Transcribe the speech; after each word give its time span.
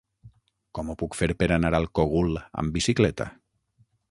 Com 0.77 0.87
ho 0.87 0.95
puc 1.01 1.17
fer 1.19 1.29
per 1.43 1.49
anar 1.57 1.71
al 1.81 1.87
Cogul 2.01 2.35
amb 2.63 2.79
bicicleta? 2.79 3.31